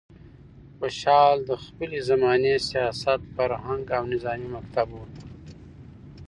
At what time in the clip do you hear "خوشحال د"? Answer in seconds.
0.77-1.51